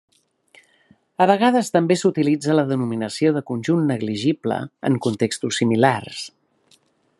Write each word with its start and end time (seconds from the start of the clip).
A 1.25 1.27
vegades 1.31 1.69
també 1.75 1.97
s'utilitza 2.01 2.55
la 2.55 2.63
denominació 2.71 3.33
de 3.37 3.45
conjunt 3.51 3.85
negligible 3.93 4.59
en 4.91 4.99
contextos 5.09 5.63
similars. 5.63 6.27